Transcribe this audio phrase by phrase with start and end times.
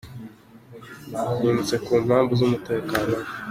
[1.41, 3.25] yimutse ku mpamvu z’umutekano we